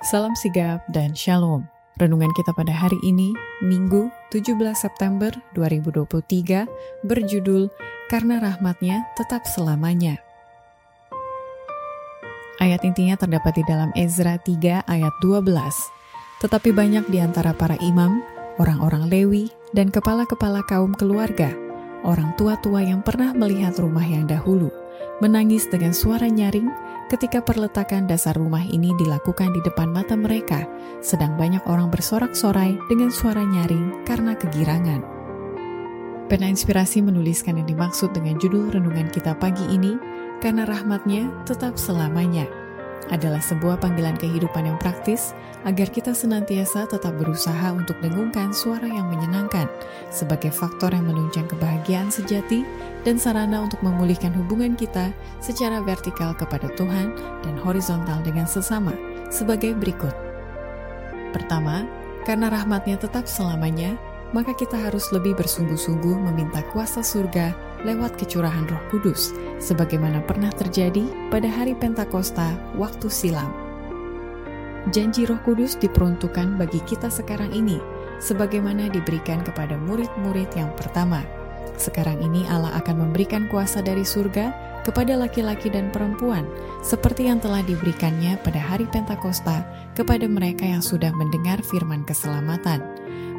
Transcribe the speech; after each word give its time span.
Salam 0.00 0.32
sigap 0.32 0.80
dan 0.96 1.12
shalom. 1.12 1.68
Renungan 2.00 2.32
kita 2.32 2.56
pada 2.56 2.72
hari 2.72 2.96
ini, 3.04 3.36
Minggu 3.60 4.08
17 4.32 4.56
September 4.72 5.28
2023, 5.52 6.64
berjudul 7.04 7.68
Karena 8.08 8.40
Rahmatnya 8.40 9.04
Tetap 9.12 9.44
Selamanya. 9.44 10.16
Ayat 12.64 12.80
intinya 12.80 13.12
terdapat 13.20 13.60
di 13.60 13.64
dalam 13.68 13.92
Ezra 13.92 14.40
3 14.40 14.88
ayat 14.88 15.14
12. 15.20 15.44
Tetapi 16.40 16.72
banyak 16.72 17.04
di 17.12 17.20
antara 17.20 17.52
para 17.52 17.76
imam, 17.84 18.24
orang-orang 18.56 19.04
Lewi, 19.04 19.52
dan 19.76 19.92
kepala-kepala 19.92 20.64
kaum 20.64 20.96
keluarga, 20.96 21.52
orang 22.08 22.32
tua-tua 22.40 22.88
yang 22.88 23.04
pernah 23.04 23.36
melihat 23.36 23.76
rumah 23.76 24.08
yang 24.08 24.24
dahulu, 24.24 24.72
menangis 25.20 25.68
dengan 25.68 25.92
suara 25.92 26.24
nyaring 26.24 26.72
ketika 27.10 27.42
perletakan 27.42 28.06
dasar 28.06 28.38
rumah 28.38 28.62
ini 28.62 28.94
dilakukan 28.94 29.50
di 29.50 29.60
depan 29.66 29.90
mata 29.90 30.14
mereka, 30.14 30.62
sedang 31.02 31.34
banyak 31.34 31.66
orang 31.66 31.90
bersorak-sorai 31.90 32.78
dengan 32.86 33.10
suara 33.10 33.42
nyaring 33.42 34.06
karena 34.06 34.38
kegirangan. 34.38 35.02
Pena 36.30 36.46
Inspirasi 36.46 37.02
menuliskan 37.02 37.58
yang 37.58 37.66
dimaksud 37.66 38.14
dengan 38.14 38.38
judul 38.38 38.70
renungan 38.70 39.10
kita 39.10 39.34
pagi 39.34 39.66
ini, 39.66 39.98
karena 40.38 40.62
rahmatnya 40.62 41.26
tetap 41.42 41.74
selamanya 41.74 42.46
adalah 43.08 43.40
sebuah 43.40 43.80
panggilan 43.80 44.20
kehidupan 44.20 44.68
yang 44.68 44.76
praktis 44.76 45.32
agar 45.64 45.88
kita 45.88 46.12
senantiasa 46.12 46.88
tetap 46.88 47.16
berusaha 47.16 47.72
untuk 47.72 47.96
dengungkan 48.04 48.52
suara 48.52 48.84
yang 48.84 49.08
menyenangkan 49.08 49.68
sebagai 50.12 50.52
faktor 50.52 50.92
yang 50.92 51.08
menunjang 51.08 51.48
kebahagiaan 51.48 52.12
sejati 52.12 52.64
dan 53.04 53.16
sarana 53.16 53.64
untuk 53.64 53.80
memulihkan 53.80 54.32
hubungan 54.36 54.76
kita 54.76 55.12
secara 55.40 55.80
vertikal 55.80 56.36
kepada 56.36 56.68
Tuhan 56.76 57.16
dan 57.44 57.54
horizontal 57.60 58.20
dengan 58.20 58.44
sesama 58.44 58.92
sebagai 59.32 59.72
berikut. 59.76 60.12
Pertama, 61.32 61.86
karena 62.28 62.52
rahmatnya 62.52 63.00
tetap 63.00 63.24
selamanya, 63.24 63.96
maka 64.30 64.54
kita 64.54 64.78
harus 64.78 65.10
lebih 65.10 65.34
bersungguh-sungguh 65.38 66.16
meminta 66.30 66.62
kuasa 66.70 67.02
surga 67.02 67.69
lewat 67.84 68.16
kecurahan 68.20 68.68
Roh 68.68 68.82
Kudus, 68.92 69.32
sebagaimana 69.62 70.20
pernah 70.24 70.52
terjadi 70.52 71.04
pada 71.32 71.48
hari 71.48 71.72
Pentakosta 71.76 72.56
waktu 72.76 73.08
silam. 73.08 73.50
Janji 74.88 75.28
Roh 75.28 75.40
Kudus 75.44 75.76
diperuntukkan 75.76 76.56
bagi 76.56 76.80
kita 76.88 77.12
sekarang 77.12 77.52
ini, 77.52 77.76
sebagaimana 78.20 78.88
diberikan 78.88 79.44
kepada 79.44 79.76
murid-murid 79.76 80.48
yang 80.56 80.72
pertama. 80.76 81.20
Sekarang 81.76 82.20
ini 82.20 82.44
Allah 82.48 82.76
akan 82.80 83.08
memberikan 83.08 83.48
kuasa 83.48 83.80
dari 83.80 84.04
surga 84.04 84.52
kepada 84.84 85.16
laki-laki 85.16 85.68
dan 85.68 85.92
perempuan, 85.92 86.48
seperti 86.80 87.28
yang 87.28 87.40
telah 87.40 87.60
diberikannya 87.64 88.40
pada 88.40 88.60
hari 88.60 88.88
Pentakosta 88.88 89.64
kepada 89.92 90.24
mereka 90.24 90.64
yang 90.64 90.80
sudah 90.80 91.12
mendengar 91.12 91.60
firman 91.60 92.04
keselamatan 92.08 92.80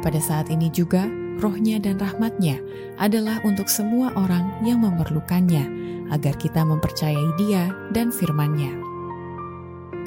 pada 0.00 0.18
saat 0.22 0.48
ini 0.48 0.70
juga, 0.70 1.06
rohnya 1.38 1.78
dan 1.78 1.98
rahmatnya 1.98 2.58
adalah 2.98 3.38
untuk 3.46 3.70
semua 3.70 4.14
orang 4.18 4.62
yang 4.66 4.82
memerlukannya, 4.82 5.64
agar 6.10 6.34
kita 6.40 6.64
mempercayai 6.64 7.30
dia 7.36 7.68
dan 7.92 8.08
firmannya. 8.08 8.72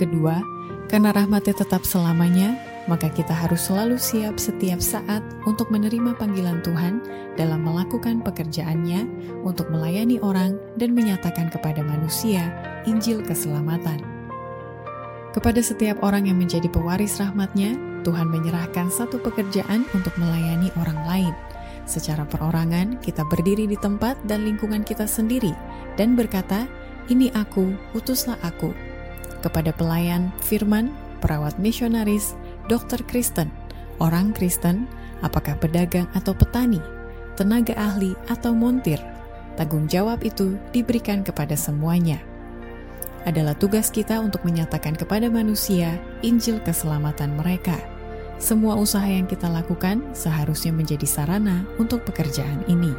Kedua, 0.02 0.42
karena 0.90 1.14
rahmatnya 1.14 1.56
tetap 1.56 1.86
selamanya, 1.86 2.58
maka 2.90 3.14
kita 3.14 3.32
harus 3.32 3.70
selalu 3.70 4.02
siap 4.02 4.42
setiap 4.42 4.82
saat 4.82 5.22
untuk 5.46 5.70
menerima 5.70 6.18
panggilan 6.18 6.66
Tuhan 6.66 7.00
dalam 7.38 7.62
melakukan 7.62 8.26
pekerjaannya 8.26 9.06
untuk 9.46 9.70
melayani 9.70 10.18
orang 10.26 10.58
dan 10.82 10.98
menyatakan 10.98 11.54
kepada 11.54 11.86
manusia 11.86 12.50
Injil 12.90 13.22
keselamatan. 13.22 14.02
Kepada 15.32 15.64
setiap 15.64 16.02
orang 16.04 16.28
yang 16.28 16.42
menjadi 16.42 16.68
pewaris 16.68 17.22
rahmatnya, 17.22 17.78
Tuhan 18.02 18.30
menyerahkan 18.30 18.90
satu 18.90 19.22
pekerjaan 19.22 19.86
untuk 19.94 20.14
melayani 20.18 20.74
orang 20.82 21.00
lain. 21.06 21.34
Secara 21.86 22.26
perorangan, 22.26 23.02
kita 23.02 23.26
berdiri 23.26 23.66
di 23.66 23.78
tempat 23.78 24.18
dan 24.30 24.46
lingkungan 24.46 24.86
kita 24.86 25.06
sendiri 25.10 25.54
dan 25.98 26.14
berkata, 26.14 26.70
"Ini 27.10 27.34
aku, 27.34 27.74
utuslah 27.98 28.38
aku." 28.46 28.74
Kepada 29.42 29.74
pelayan, 29.74 30.30
firman, 30.46 30.94
perawat 31.20 31.58
misionaris, 31.58 32.38
dokter 32.70 33.02
Kristen, 33.10 33.50
orang 33.98 34.34
Kristen, 34.34 34.86
apakah 35.26 35.58
pedagang 35.58 36.06
atau 36.14 36.34
petani, 36.38 36.82
tenaga 37.38 37.74
ahli 37.78 38.14
atau 38.30 38.54
montir, 38.54 39.02
tanggung 39.58 39.90
jawab 39.90 40.22
itu 40.22 40.58
diberikan 40.70 41.26
kepada 41.26 41.58
semuanya 41.58 42.22
adalah 43.26 43.54
tugas 43.58 43.94
kita 43.94 44.18
untuk 44.18 44.42
menyatakan 44.42 44.98
kepada 44.98 45.30
manusia 45.30 45.98
Injil 46.26 46.58
keselamatan 46.62 47.38
mereka. 47.38 47.78
Semua 48.42 48.74
usaha 48.74 49.06
yang 49.06 49.30
kita 49.30 49.46
lakukan 49.46 50.02
seharusnya 50.18 50.74
menjadi 50.74 51.06
sarana 51.06 51.62
untuk 51.78 52.02
pekerjaan 52.02 52.66
ini. 52.66 52.90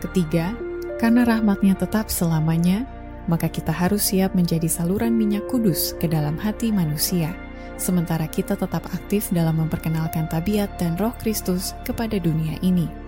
Ketiga, 0.00 0.56
karena 0.96 1.28
rahmatnya 1.28 1.76
tetap 1.76 2.08
selamanya, 2.08 2.88
maka 3.28 3.52
kita 3.52 3.72
harus 3.72 4.08
siap 4.08 4.32
menjadi 4.32 4.68
saluran 4.68 5.12
minyak 5.12 5.44
kudus 5.52 5.92
ke 6.00 6.08
dalam 6.08 6.40
hati 6.40 6.72
manusia, 6.72 7.36
sementara 7.76 8.24
kita 8.24 8.56
tetap 8.56 8.88
aktif 8.96 9.28
dalam 9.28 9.60
memperkenalkan 9.60 10.24
tabiat 10.32 10.72
dan 10.80 10.96
roh 10.96 11.12
Kristus 11.20 11.76
kepada 11.84 12.16
dunia 12.16 12.56
ini 12.64 13.05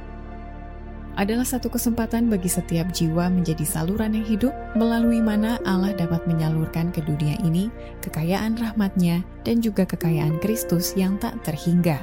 adalah 1.19 1.43
satu 1.43 1.67
kesempatan 1.67 2.31
bagi 2.31 2.47
setiap 2.47 2.95
jiwa 2.95 3.27
menjadi 3.27 3.67
saluran 3.67 4.15
yang 4.15 4.25
hidup 4.25 4.55
melalui 4.79 5.19
mana 5.19 5.59
Allah 5.67 5.91
dapat 5.91 6.23
menyalurkan 6.31 6.95
ke 6.95 7.03
dunia 7.03 7.35
ini 7.43 7.69
kekayaan 8.07 8.55
rahmatnya 8.55 9.27
dan 9.43 9.59
juga 9.59 9.83
kekayaan 9.83 10.39
Kristus 10.39 10.95
yang 10.95 11.19
tak 11.19 11.35
terhingga. 11.43 11.99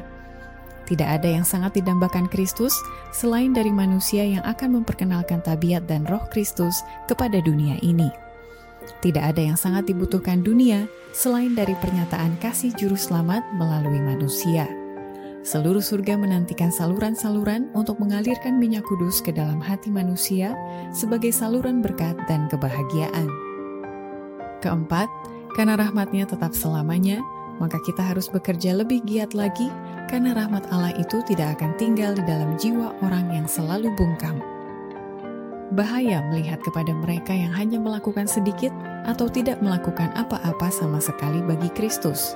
Tidak 0.85 1.07
ada 1.07 1.25
yang 1.25 1.47
sangat 1.47 1.81
didambakan 1.81 2.29
Kristus 2.29 2.75
selain 3.09 3.55
dari 3.55 3.73
manusia 3.73 4.21
yang 4.21 4.45
akan 4.45 4.83
memperkenalkan 4.83 5.41
tabiat 5.41 5.89
dan 5.89 6.05
roh 6.05 6.21
Kristus 6.29 6.83
kepada 7.09 7.41
dunia 7.41 7.79
ini. 7.81 8.11
Tidak 9.01 9.23
ada 9.23 9.41
yang 9.41 9.57
sangat 9.57 9.89
dibutuhkan 9.89 10.45
dunia 10.45 10.85
selain 11.09 11.57
dari 11.57 11.73
pernyataan 11.81 12.37
kasih 12.37 12.69
juru 12.77 12.93
selamat 12.93 13.41
melalui 13.57 13.97
manusia. 13.97 14.84
Seluruh 15.45 15.77
surga 15.77 16.17
menantikan 16.17 16.73
saluran-saluran 16.73 17.69
untuk 17.77 18.01
mengalirkan 18.01 18.57
minyak 18.57 18.81
kudus 18.89 19.21
ke 19.21 19.29
dalam 19.29 19.61
hati 19.61 19.93
manusia 19.93 20.57
sebagai 20.89 21.29
saluran 21.29 21.85
berkat 21.85 22.17
dan 22.25 22.49
kebahagiaan. 22.49 23.29
Keempat, 24.65 25.05
karena 25.53 25.77
rahmatnya 25.77 26.25
tetap 26.25 26.57
selamanya, 26.57 27.21
maka 27.61 27.77
kita 27.85 28.01
harus 28.01 28.25
bekerja 28.25 28.73
lebih 28.73 29.05
giat 29.05 29.37
lagi 29.37 29.69
karena 30.09 30.33
rahmat 30.33 30.65
Allah 30.73 30.97
itu 30.97 31.21
tidak 31.29 31.61
akan 31.61 31.77
tinggal 31.77 32.17
di 32.17 32.25
dalam 32.25 32.57
jiwa 32.57 32.97
orang 33.05 33.29
yang 33.29 33.45
selalu 33.45 33.93
bungkam. 33.93 34.41
Bahaya 35.77 36.25
melihat 36.33 36.57
kepada 36.65 36.89
mereka 36.89 37.37
yang 37.37 37.53
hanya 37.53 37.77
melakukan 37.77 38.25
sedikit 38.25 38.73
atau 39.05 39.29
tidak 39.29 39.61
melakukan 39.61 40.09
apa-apa 40.17 40.73
sama 40.73 40.97
sekali 40.97 41.37
bagi 41.45 41.69
Kristus 41.77 42.33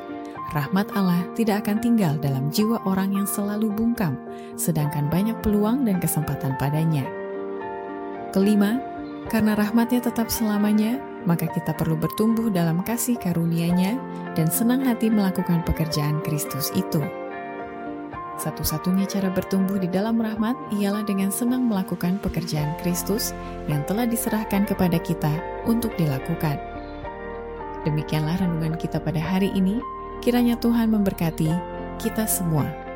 rahmat 0.54 0.90
Allah 0.98 1.22
tidak 1.38 1.66
akan 1.66 1.78
tinggal 1.82 2.14
dalam 2.18 2.50
jiwa 2.50 2.82
orang 2.86 3.14
yang 3.16 3.28
selalu 3.30 3.70
bungkam, 3.74 4.18
sedangkan 4.58 5.08
banyak 5.08 5.38
peluang 5.46 5.86
dan 5.86 6.02
kesempatan 6.02 6.58
padanya. 6.58 7.06
Kelima, 8.30 8.78
karena 9.30 9.54
rahmatnya 9.54 10.06
tetap 10.06 10.30
selamanya, 10.30 11.02
maka 11.28 11.46
kita 11.50 11.74
perlu 11.76 11.98
bertumbuh 11.98 12.50
dalam 12.50 12.82
kasih 12.86 13.18
karunia-Nya 13.20 13.98
dan 14.34 14.48
senang 14.50 14.86
hati 14.86 15.10
melakukan 15.12 15.62
pekerjaan 15.66 16.22
Kristus 16.26 16.74
itu. 16.74 17.02
Satu-satunya 18.40 19.04
cara 19.04 19.28
bertumbuh 19.28 19.76
di 19.76 19.92
dalam 19.92 20.16
rahmat 20.16 20.56
ialah 20.80 21.04
dengan 21.04 21.28
senang 21.28 21.68
melakukan 21.68 22.24
pekerjaan 22.24 22.72
Kristus 22.80 23.36
yang 23.68 23.84
telah 23.84 24.08
diserahkan 24.08 24.64
kepada 24.64 24.96
kita 25.04 25.34
untuk 25.68 25.92
dilakukan. 26.00 26.56
Demikianlah 27.84 28.40
renungan 28.40 28.80
kita 28.80 29.04
pada 29.04 29.20
hari 29.20 29.51
ini. 29.51 29.84
Kiranya 30.19 30.60
Tuhan 30.60 30.92
memberkati 30.92 31.48
kita 32.00 32.27
semua. 32.27 32.88